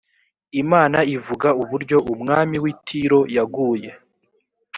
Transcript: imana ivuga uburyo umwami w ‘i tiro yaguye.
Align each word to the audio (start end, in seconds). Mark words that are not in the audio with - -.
imana 0.61 0.99
ivuga 1.15 1.49
uburyo 1.63 1.97
umwami 2.13 2.55
w 2.63 2.65
‘i 2.73 2.73
tiro 2.85 3.19
yaguye. 3.35 3.89